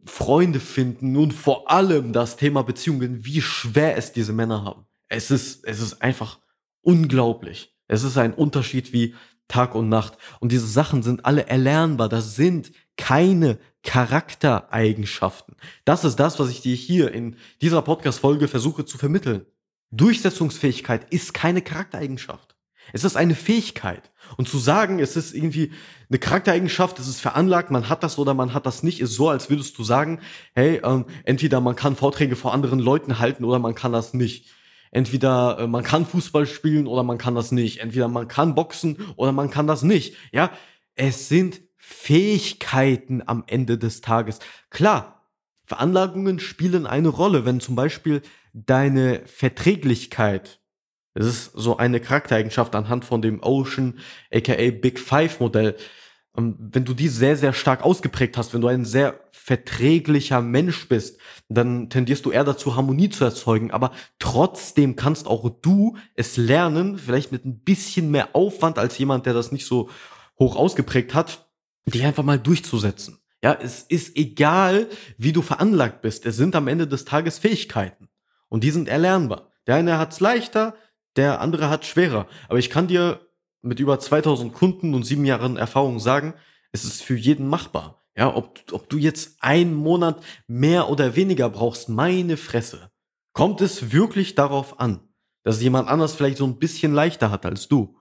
Freunde 0.04 0.60
finden 0.60 1.16
und 1.16 1.34
vor 1.34 1.72
allem 1.72 2.14
das 2.14 2.36
Thema 2.36 2.64
Beziehungen, 2.64 3.26
wie 3.26 3.42
schwer 3.42 3.96
es 3.96 4.12
diese 4.12 4.34
Männer 4.34 4.64
haben. 4.64 4.86
Es 5.08 5.32
ist, 5.32 5.66
es 5.66 5.80
ist 5.80 6.02
einfach 6.02 6.40
unglaublich. 6.82 7.76
Es 7.88 8.04
ist 8.04 8.18
ein 8.18 8.34
Unterschied 8.34 8.94
wie 8.94 9.16
Tag 9.48 9.76
und 9.76 9.90
Nacht. 9.90 10.18
Und 10.40 10.52
diese 10.52 10.68
Sachen 10.68 11.04
sind 11.04 11.26
alle 11.26 11.48
erlernbar. 11.48 12.08
Das 12.08 12.36
sind 12.36 12.72
keine 12.98 13.58
Charaktereigenschaften. 13.84 15.56
Das 15.86 16.04
ist 16.04 16.18
das, 16.18 16.40
was 16.40 16.50
ich 16.50 16.62
dir 16.62 16.76
hier 16.76 17.12
in 17.12 17.36
dieser 17.62 17.82
Podcast-Folge 17.82 18.48
versuche 18.48 18.86
zu 18.86 18.98
vermitteln. 18.98 19.46
Durchsetzungsfähigkeit 19.92 21.12
ist 21.12 21.34
keine 21.34 21.62
Charaktereigenschaft. 21.62 22.56
Es 22.94 23.04
ist 23.04 23.16
eine 23.16 23.36
Fähigkeit. 23.36 24.12
Und 24.38 24.48
zu 24.48 24.58
sagen, 24.58 25.00
es 25.00 25.16
ist 25.16 25.34
irgendwie 25.34 25.72
eine 26.10 26.20
Charaktereigenschaft, 26.20 27.00
es 27.00 27.08
ist 27.08 27.22
veranlagt, 27.22 27.72
man 27.72 27.90
hat 27.90 28.04
das 28.04 28.18
oder 28.18 28.34
man 28.34 28.54
hat 28.54 28.66
das 28.66 28.84
nicht, 28.84 29.00
ist 29.00 29.14
so, 29.14 29.30
als 29.30 29.50
würdest 29.50 29.78
du 29.78 29.84
sagen, 29.84 30.20
hey, 30.54 30.82
ähm, 30.84 31.06
entweder 31.24 31.62
man 31.62 31.76
kann 31.76 31.96
Vorträge 31.96 32.36
vor 32.36 32.54
anderen 32.54 32.80
Leuten 32.80 33.20
halten 33.20 33.44
oder 33.44 33.60
man 33.60 33.76
kann 33.76 33.92
das 33.92 34.14
nicht 34.14 34.50
entweder 34.92 35.60
äh, 35.60 35.68
man 35.68 35.84
kann 35.84 36.06
Fußball 36.06 36.46
spielen 36.46 36.88
oder 36.88 37.04
man 37.04 37.18
kann 37.18 37.36
das 37.36 37.52
nicht. 37.52 37.80
Entweder 37.80 38.08
man 38.08 38.28
kann 38.28 38.56
boxen 38.56 38.98
oder 39.16 39.32
man 39.32 39.50
kann 39.50 39.68
das 39.68 39.84
nicht. 39.84 40.16
Ja, 40.32 40.52
es 40.96 41.30
sind 41.30 41.62
Fähigkeiten 41.78 43.24
am 43.26 43.44
Ende 43.48 43.78
des 43.78 44.02
Tages. 44.02 44.40
Klar, 44.70 45.28
Veranlagungen 45.66 46.40
spielen 46.40 46.86
eine 46.88 47.10
Rolle, 47.10 47.46
wenn 47.46 47.60
zum 47.60 47.76
Beispiel 47.76 48.22
deine 48.54 49.22
Verträglichkeit, 49.26 50.60
das 51.14 51.28
ist 51.28 51.52
so 51.54 51.78
eine 51.78 52.00
Charaktereigenschaft 52.00 52.76
anhand 52.76 53.06
von 53.06 53.22
dem 53.22 53.42
Ocean, 53.44 54.00
aka 54.34 54.72
Big 54.72 55.00
Five 55.00 55.40
Modell, 55.40 55.76
wenn 56.34 56.86
du 56.86 56.94
die 56.94 57.08
sehr, 57.08 57.36
sehr 57.36 57.54
stark 57.54 57.84
ausgeprägt 57.84 58.38
hast, 58.38 58.54
wenn 58.54 58.62
du 58.62 58.68
ein 58.68 58.86
sehr 58.86 59.20
verträglicher 59.32 60.42
Mensch 60.42 60.88
bist, 60.88 61.20
dann 61.50 61.90
tendierst 61.90 62.26
du 62.26 62.32
eher 62.32 62.44
dazu, 62.44 62.76
Harmonie 62.76 63.10
zu 63.10 63.24
erzeugen. 63.24 63.72
Aber 63.72 63.92
trotzdem 64.20 64.96
kannst 64.96 65.28
auch 65.28 65.50
du 65.50 65.98
es 66.16 66.38
lernen, 66.38 66.98
vielleicht 66.98 67.32
mit 67.32 67.46
ein 67.46 67.60
bisschen 67.60 68.12
mehr 68.12 68.36
Aufwand 68.36 68.78
als 68.78 68.98
jemand, 68.98 69.26
der 69.26 69.34
das 69.34 69.52
nicht 69.52 69.66
so 69.66 69.90
hoch 70.38 70.56
ausgeprägt 70.56 71.14
hat, 71.14 71.50
dich 71.86 72.06
einfach 72.06 72.24
mal 72.24 72.40
durchzusetzen. 72.40 73.20
Ja, 73.44 73.54
es 73.54 73.82
ist 73.84 74.18
egal, 74.18 74.88
wie 75.18 75.34
du 75.34 75.42
veranlagt 75.42 76.02
bist. 76.02 76.26
Es 76.26 76.36
sind 76.38 76.56
am 76.56 76.68
Ende 76.68 76.88
des 76.88 77.06
Tages 77.06 77.40
Fähigkeiten. 77.40 78.10
Und 78.50 78.64
die 78.64 78.72
sind 78.72 78.90
erlernbar. 78.90 79.52
Der 79.66 79.76
eine 79.76 79.98
hat 79.98 80.12
es 80.12 80.20
leichter, 80.20 80.76
der 81.16 81.42
andere 81.42 81.70
hat 81.70 81.86
schwerer. 81.86 82.28
Aber 82.50 82.60
ich 82.60 82.70
kann 82.70 82.88
dir 82.88 83.20
mit 83.62 83.80
über 83.80 84.00
2000 84.00 84.54
Kunden 84.54 84.94
und 84.94 85.04
sieben 85.04 85.26
Jahren 85.26 85.58
Erfahrung 85.58 86.00
sagen, 86.00 86.34
es 86.72 86.84
ist 86.84 87.02
für 87.02 87.16
jeden 87.16 87.48
machbar. 87.48 88.04
Ja, 88.16 88.36
ob, 88.36 88.62
ob 88.72 88.90
du 88.90 88.98
jetzt 88.98 89.38
einen 89.42 89.74
Monat 89.74 90.22
mehr 90.48 90.90
oder 90.90 91.16
weniger 91.16 91.50
brauchst, 91.50 91.90
meine 91.90 92.38
Fresse. 92.38 92.92
Kommt 93.34 93.62
es 93.62 93.92
wirklich 93.92 94.36
darauf 94.36 94.80
an, 94.80 95.00
dass 95.44 95.62
jemand 95.62 95.88
anders 95.88 96.16
vielleicht 96.16 96.38
so 96.38 96.46
ein 96.46 96.60
bisschen 96.60 96.94
leichter 96.94 97.32
hat 97.32 97.46
als 97.46 97.68
du? 97.68 97.98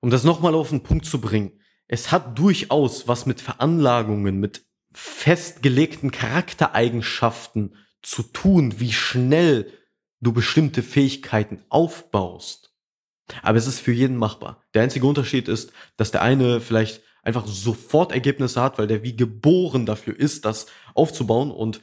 Um 0.00 0.10
das 0.10 0.24
nochmal 0.24 0.54
auf 0.54 0.70
den 0.70 0.82
Punkt 0.82 1.04
zu 1.04 1.20
bringen, 1.20 1.60
es 1.86 2.10
hat 2.10 2.38
durchaus 2.38 3.06
was 3.08 3.26
mit 3.26 3.40
Veranlagungen, 3.40 4.40
mit 4.40 4.64
festgelegten 4.94 6.10
Charaktereigenschaften 6.10 7.76
zu 8.02 8.22
tun, 8.22 8.80
wie 8.80 8.92
schnell 8.92 9.70
du 10.20 10.32
bestimmte 10.32 10.82
Fähigkeiten 10.82 11.62
aufbaust. 11.68 12.71
Aber 13.42 13.58
es 13.58 13.66
ist 13.66 13.80
für 13.80 13.92
jeden 13.92 14.16
machbar. 14.16 14.62
Der 14.74 14.82
einzige 14.82 15.06
Unterschied 15.06 15.48
ist, 15.48 15.72
dass 15.96 16.10
der 16.10 16.22
eine 16.22 16.60
vielleicht 16.60 17.02
einfach 17.22 17.46
sofort 17.46 18.12
Ergebnisse 18.12 18.60
hat, 18.60 18.78
weil 18.78 18.86
der 18.86 19.02
wie 19.02 19.16
geboren 19.16 19.86
dafür 19.86 20.18
ist, 20.18 20.44
das 20.44 20.66
aufzubauen 20.94 21.50
und 21.50 21.80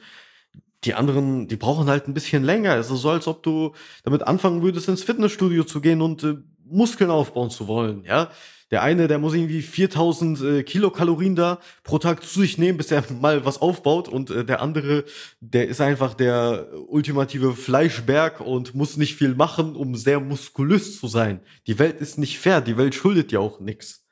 die 0.84 0.94
anderen, 0.94 1.48
die 1.48 1.56
brauchen 1.56 1.88
halt 1.88 2.08
ein 2.08 2.14
bisschen 2.14 2.42
länger. 2.42 2.76
Es 2.76 2.90
ist 2.90 3.00
so, 3.00 3.10
als 3.10 3.26
ob 3.26 3.42
du 3.42 3.74
damit 4.02 4.22
anfangen 4.26 4.62
würdest, 4.62 4.88
ins 4.88 5.02
Fitnessstudio 5.02 5.64
zu 5.64 5.80
gehen 5.80 6.00
und 6.00 6.24
äh, 6.24 6.36
Muskeln 6.64 7.10
aufbauen 7.10 7.50
zu 7.50 7.66
wollen, 7.66 8.04
ja. 8.04 8.30
Der 8.70 8.82
eine, 8.82 9.08
der 9.08 9.18
muss 9.18 9.34
irgendwie 9.34 9.62
4000 9.62 10.40
äh, 10.42 10.62
Kilokalorien 10.62 11.34
da 11.34 11.58
pro 11.82 11.98
Tag 11.98 12.22
zu 12.22 12.40
sich 12.40 12.56
nehmen, 12.56 12.78
bis 12.78 12.92
er 12.92 13.04
mal 13.20 13.44
was 13.44 13.60
aufbaut. 13.60 14.08
Und 14.08 14.30
äh, 14.30 14.44
der 14.44 14.62
andere, 14.62 15.04
der 15.40 15.66
ist 15.66 15.80
einfach 15.80 16.14
der 16.14 16.68
ultimative 16.86 17.54
Fleischberg 17.54 18.40
und 18.40 18.74
muss 18.74 18.96
nicht 18.96 19.16
viel 19.16 19.34
machen, 19.34 19.74
um 19.74 19.96
sehr 19.96 20.20
muskulös 20.20 21.00
zu 21.00 21.08
sein. 21.08 21.40
Die 21.66 21.78
Welt 21.80 22.00
ist 22.00 22.16
nicht 22.18 22.38
fair, 22.38 22.60
die 22.60 22.76
Welt 22.76 22.94
schuldet 22.94 23.32
dir 23.32 23.40
auch 23.40 23.58
nichts. 23.58 24.06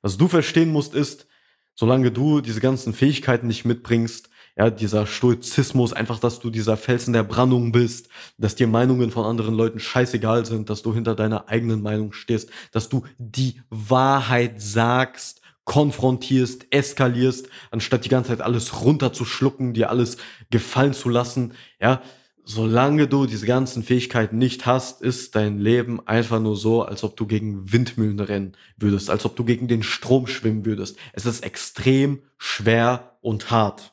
Was 0.00 0.18
du 0.18 0.26
verstehen 0.26 0.72
musst, 0.72 0.94
ist, 0.94 1.28
solange 1.74 2.10
du 2.10 2.40
diese 2.40 2.60
ganzen 2.60 2.92
Fähigkeiten 2.92 3.46
nicht 3.46 3.64
mitbringst, 3.64 4.28
ja, 4.56 4.70
dieser 4.70 5.06
Stoizismus, 5.06 5.92
einfach, 5.92 6.18
dass 6.18 6.38
du 6.38 6.50
dieser 6.50 6.76
Felsen 6.76 7.12
der 7.12 7.22
Brandung 7.22 7.72
bist, 7.72 8.08
dass 8.36 8.54
dir 8.54 8.66
Meinungen 8.66 9.10
von 9.10 9.24
anderen 9.24 9.54
Leuten 9.54 9.78
scheißegal 9.78 10.44
sind, 10.44 10.68
dass 10.68 10.82
du 10.82 10.94
hinter 10.94 11.14
deiner 11.14 11.48
eigenen 11.48 11.82
Meinung 11.82 12.12
stehst, 12.12 12.50
dass 12.70 12.88
du 12.88 13.04
die 13.18 13.60
Wahrheit 13.70 14.60
sagst, 14.60 15.40
konfrontierst, 15.64 16.66
eskalierst, 16.70 17.48
anstatt 17.70 18.04
die 18.04 18.08
ganze 18.08 18.30
Zeit 18.30 18.40
alles 18.40 18.82
runterzuschlucken, 18.82 19.74
dir 19.74 19.90
alles 19.90 20.16
gefallen 20.50 20.92
zu 20.92 21.08
lassen, 21.08 21.54
ja, 21.80 22.02
solange 22.44 23.06
du 23.06 23.26
diese 23.26 23.46
ganzen 23.46 23.82
Fähigkeiten 23.82 24.38
nicht 24.38 24.66
hast, 24.66 25.00
ist 25.00 25.36
dein 25.36 25.58
Leben 25.60 26.06
einfach 26.06 26.40
nur 26.40 26.56
so, 26.56 26.82
als 26.82 27.04
ob 27.04 27.16
du 27.16 27.26
gegen 27.26 27.72
Windmühlen 27.72 28.18
rennen 28.20 28.56
würdest, 28.76 29.10
als 29.10 29.24
ob 29.24 29.36
du 29.36 29.44
gegen 29.44 29.68
den 29.68 29.82
Strom 29.82 30.26
schwimmen 30.26 30.64
würdest. 30.64 30.96
Es 31.12 31.24
ist 31.26 31.44
extrem 31.44 32.22
schwer 32.38 33.16
und 33.20 33.50
hart. 33.50 33.91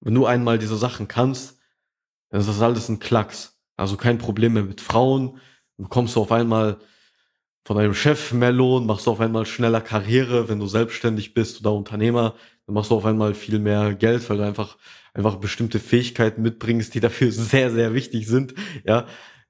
Wenn 0.00 0.14
du 0.14 0.26
einmal 0.26 0.58
diese 0.58 0.76
Sachen 0.76 1.08
kannst, 1.08 1.58
dann 2.30 2.40
ist 2.40 2.48
das 2.48 2.60
alles 2.62 2.88
ein 2.88 3.00
Klacks. 3.00 3.58
Also 3.76 3.96
kein 3.96 4.18
Problem 4.18 4.54
mehr 4.54 4.62
mit 4.62 4.80
Frauen. 4.80 5.38
Dann 5.76 5.88
kommst 5.88 6.16
du 6.16 6.20
auf 6.20 6.32
einmal 6.32 6.78
von 7.64 7.76
deinem 7.76 7.94
Chef 7.94 8.32
mehr 8.32 8.52
Lohn, 8.52 8.86
machst 8.86 9.06
du 9.06 9.10
auf 9.10 9.20
einmal 9.20 9.46
schneller 9.46 9.80
Karriere, 9.80 10.48
wenn 10.48 10.58
du 10.58 10.66
selbstständig 10.66 11.34
bist 11.34 11.60
oder 11.60 11.72
Unternehmer, 11.74 12.34
dann 12.66 12.74
machst 12.74 12.90
du 12.90 12.96
auf 12.96 13.04
einmal 13.04 13.34
viel 13.34 13.58
mehr 13.58 13.94
Geld, 13.94 14.28
weil 14.30 14.38
du 14.38 14.44
einfach, 14.44 14.78
einfach 15.12 15.36
bestimmte 15.36 15.78
Fähigkeiten 15.78 16.42
mitbringst, 16.42 16.94
die 16.94 17.00
dafür 17.00 17.30
sehr, 17.32 17.70
sehr 17.70 17.94
wichtig 17.94 18.26
sind. 18.26 18.54
Ja, 18.84 19.06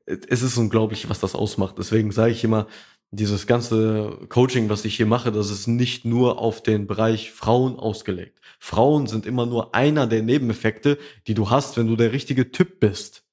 es 0.07 0.43
ist 0.43 0.57
unglaublich, 0.57 1.09
was 1.09 1.21
das 1.21 1.35
ausmacht. 1.35 1.77
Deswegen 1.79 2.11
sage 2.11 2.33
ich 2.33 2.43
immer, 2.43 2.67
dieses 3.13 3.47
ganze 3.47 4.19
Coaching, 4.29 4.69
was 4.69 4.85
ich 4.85 4.97
hier 4.97 5.07
mache, 5.07 5.33
das 5.33 5.51
ist 5.51 5.67
nicht 5.67 6.05
nur 6.05 6.39
auf 6.39 6.63
den 6.63 6.87
Bereich 6.87 7.33
Frauen 7.33 7.79
ausgelegt. 7.79 8.41
Frauen 8.59 9.09
sind 9.09 9.27
immer 9.27 9.47
nur 9.47 9.75
einer 9.75 10.07
der 10.07 10.23
Nebeneffekte, 10.23 10.99
die 11.27 11.35
du 11.35 11.51
hast, 11.51 11.77
wenn 11.77 11.89
du 11.89 11.97
der 11.97 12.13
richtige 12.13 12.53
Typ 12.53 12.79
bist. 12.79 13.25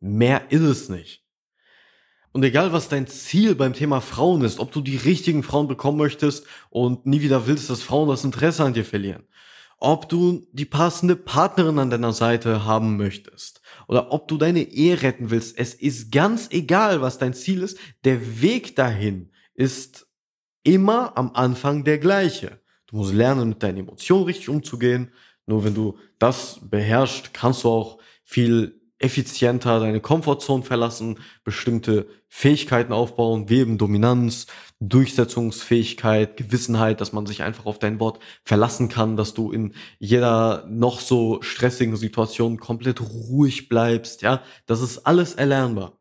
Mehr 0.00 0.50
ist 0.50 0.62
es 0.62 0.88
nicht. 0.88 1.24
Und 2.32 2.44
egal, 2.44 2.72
was 2.72 2.88
dein 2.88 3.06
Ziel 3.06 3.54
beim 3.54 3.74
Thema 3.74 4.00
Frauen 4.00 4.42
ist, 4.42 4.60
ob 4.60 4.72
du 4.72 4.80
die 4.80 4.96
richtigen 4.96 5.42
Frauen 5.42 5.68
bekommen 5.68 5.98
möchtest 5.98 6.46
und 6.70 7.04
nie 7.04 7.20
wieder 7.20 7.46
willst, 7.46 7.68
dass 7.68 7.82
Frauen 7.82 8.08
das 8.08 8.24
Interesse 8.24 8.64
an 8.64 8.74
dir 8.74 8.84
verlieren, 8.84 9.24
ob 9.78 10.08
du 10.08 10.46
die 10.52 10.64
passende 10.64 11.16
Partnerin 11.16 11.78
an 11.78 11.90
deiner 11.90 12.12
Seite 12.12 12.64
haben 12.64 12.96
möchtest 12.96 13.62
oder 13.86 14.12
ob 14.12 14.28
du 14.28 14.36
deine 14.36 14.62
Ehe 14.62 15.02
retten 15.02 15.30
willst. 15.30 15.56
Es 15.58 15.74
ist 15.74 16.10
ganz 16.10 16.48
egal, 16.50 17.00
was 17.00 17.18
dein 17.18 17.34
Ziel 17.34 17.62
ist. 17.62 17.78
Der 18.04 18.42
Weg 18.42 18.74
dahin 18.76 19.30
ist 19.54 20.06
immer 20.64 21.16
am 21.16 21.30
Anfang 21.34 21.84
der 21.84 21.98
gleiche. 21.98 22.60
Du 22.86 22.96
musst 22.96 23.14
lernen, 23.14 23.50
mit 23.50 23.62
deinen 23.62 23.78
Emotionen 23.78 24.24
richtig 24.24 24.48
umzugehen. 24.48 25.12
Nur 25.46 25.64
wenn 25.64 25.74
du 25.74 25.98
das 26.18 26.60
beherrschst, 26.62 27.32
kannst 27.32 27.64
du 27.64 27.68
auch 27.68 27.98
viel 28.24 28.80
effizienter 28.98 29.80
deine 29.80 30.00
Komfortzone 30.00 30.64
verlassen, 30.64 31.18
bestimmte 31.44 32.08
Fähigkeiten 32.28 32.92
aufbauen, 32.92 33.48
wie 33.48 33.58
eben 33.58 33.78
Dominanz, 33.78 34.46
Durchsetzungsfähigkeit, 34.80 36.36
Gewissenheit, 36.36 37.00
dass 37.00 37.12
man 37.12 37.26
sich 37.26 37.42
einfach 37.42 37.66
auf 37.66 37.78
dein 37.78 38.00
Wort 38.00 38.18
verlassen 38.44 38.88
kann, 38.88 39.16
dass 39.16 39.34
du 39.34 39.52
in 39.52 39.74
jeder 39.98 40.66
noch 40.68 41.00
so 41.00 41.40
stressigen 41.42 41.96
Situation 41.96 42.58
komplett 42.58 43.00
ruhig 43.00 43.68
bleibst, 43.68 44.22
ja, 44.22 44.42
das 44.66 44.80
ist 44.80 45.06
alles 45.06 45.34
erlernbar. 45.34 45.98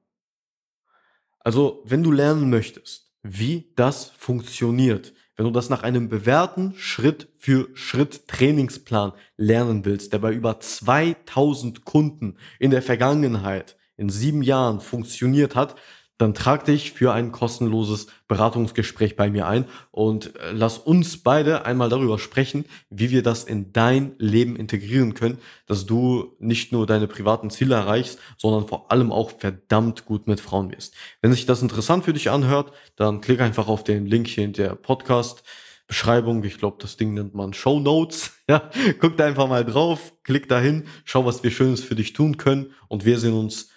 Also, 1.40 1.84
wenn 1.86 2.04
du 2.04 2.12
lernen 2.12 2.50
möchtest, 2.50 3.14
wie 3.24 3.72
das 3.76 4.12
funktioniert, 4.18 5.14
wenn 5.38 5.46
du 5.46 5.52
das 5.52 5.70
nach 5.70 5.84
einem 5.84 6.10
bewährten 6.10 6.74
Schritt 6.76 7.30
für 7.38 7.70
Schritt 7.76 8.28
Trainingsplan 8.28 9.14
lernen 9.38 9.86
willst, 9.86 10.12
der 10.12 10.20
bei 10.20 10.34
über 10.34 10.60
2000 10.60 11.86
Kunden 11.86 12.38
in 12.60 12.72
der 12.72 12.82
Vergangenheit 12.82 13.78
in 13.98 14.10
sieben 14.10 14.42
Jahren 14.42 14.82
funktioniert 14.82 15.56
hat, 15.56 15.76
dann 16.18 16.34
trag 16.34 16.66
dich 16.66 16.92
für 16.92 17.14
ein 17.14 17.32
kostenloses 17.32 18.08
Beratungsgespräch 18.28 19.16
bei 19.16 19.30
mir 19.30 19.48
ein 19.48 19.66
und 19.92 20.36
äh, 20.36 20.52
lass 20.52 20.78
uns 20.78 21.18
beide 21.18 21.66
einmal 21.66 21.90
darüber 21.90 22.20
sprechen, 22.20 22.66
wie 22.90 23.12
wir 23.12 23.24
das 23.24 23.44
in 23.44 23.72
dein 23.72 24.16
Leben 24.18 24.56
integrieren 24.56 25.14
können, 25.14 25.38
dass 25.68 25.86
du 25.86 26.36
nicht 26.40 26.72
nur 26.72 26.88
deine 26.88 27.08
privaten 27.08 27.50
Ziele 27.50 27.76
erreichst, 27.76 28.20
sondern 28.38 28.68
vor 28.68 28.92
allem 28.92 29.12
auch 29.12 29.32
verdammt 29.32 30.06
gut 30.06 30.28
mit 30.28 30.40
Frauen 30.40 30.72
wirst. 30.72 30.96
Wenn 31.22 31.32
sich 31.32 31.46
das 31.46 31.62
interessant 31.62 32.06
für 32.06 32.14
dich 32.14 32.30
anhört, 32.32 32.72
dann 32.96 33.22
klick 33.22 33.40
einfach 33.40 33.68
auf 33.68 33.84
den 33.84 34.06
Link 34.06 34.28
hier 34.28 34.46
in 34.46 34.54
der 34.54 34.76
Podcast. 34.76 35.44
Beschreibung, 35.88 36.44
ich 36.44 36.58
glaube, 36.58 36.78
das 36.82 36.98
Ding 36.98 37.14
nennt 37.14 37.34
man 37.34 37.54
Show 37.54 37.80
Notes. 37.80 38.34
Ja, 38.50 38.70
guck 39.02 39.18
da 39.18 39.26
einfach 39.26 39.50
mal 39.50 39.66
drauf, 39.66 40.14
klick 40.24 40.48
dahin, 40.48 40.86
schau, 41.04 41.26
was 41.26 41.44
wir 41.44 41.52
Schönes 41.52 41.84
für 41.84 41.96
dich 41.96 42.14
tun 42.14 42.38
können 42.38 42.72
und 42.88 43.04
wir 43.04 43.20
sehen 43.20 43.34
uns 43.34 43.68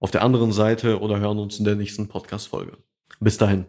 auf 0.00 0.10
der 0.10 0.22
anderen 0.22 0.50
Seite 0.50 1.00
oder 1.00 1.20
hören 1.20 1.38
uns 1.38 1.58
in 1.58 1.64
der 1.64 1.76
nächsten 1.76 2.08
Podcast-Folge. 2.08 2.78
Bis 3.20 3.36
dahin. 3.36 3.66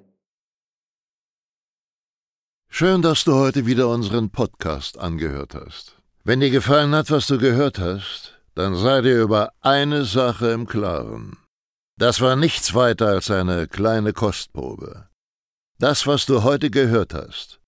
Schön, 2.70 3.02
dass 3.02 3.26
du 3.26 3.34
heute 3.36 3.66
wieder 3.66 3.90
unseren 3.90 4.30
Podcast 4.30 4.98
angehört 4.98 5.56
hast. 5.56 5.98
Wenn 6.24 6.40
dir 6.40 6.50
gefallen 6.50 6.96
hat, 6.96 7.12
was 7.12 7.28
du 7.28 7.38
gehört 7.38 7.80
hast, 7.80 8.42
dann 8.56 8.76
sei 8.76 9.02
dir 9.02 9.22
über 9.22 9.52
eine 9.60 10.06
Sache 10.06 10.52
im 10.52 10.66
Klaren. 10.68 11.38
Das 11.98 12.22
war 12.22 12.38
nichts 12.38 12.74
weiter 12.74 13.08
als 13.08 13.30
eine 13.30 13.68
kleine 13.68 14.14
Kostprobe. 14.14 15.10
Das, 15.80 16.08
was 16.08 16.26
du 16.26 16.44
heute 16.44 16.70
gehört 16.70 17.14
hast, 17.14 17.60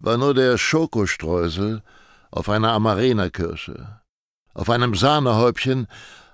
war 0.00 0.18
nur 0.18 0.34
der 0.34 0.58
Schokostreusel 0.58 1.82
auf 2.30 2.48
einer 2.48 2.72
Amarena-Kirsche, 2.72 4.00
auf 4.54 4.68
einem 4.68 4.94
Sahnehäubchen 4.94 5.86